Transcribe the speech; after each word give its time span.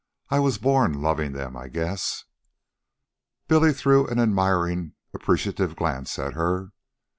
I 0.31 0.39
was 0.39 0.57
born 0.57 0.99
loving 0.99 1.33
them, 1.33 1.55
I 1.55 1.67
guess." 1.67 2.23
Billy 3.47 3.71
threw 3.71 4.07
an 4.07 4.17
admiring, 4.19 4.93
appreciative 5.13 5.75
glance 5.75 6.17
at 6.17 6.33
her. 6.33 6.71